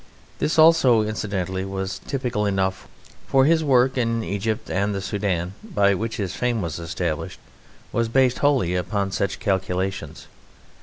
[0.39, 2.87] This also, incidentally, was typical enough,
[3.27, 7.39] for his work in Egypt and the Soudan, by which his fame was established,
[7.91, 10.25] was based wholly upon such calculations.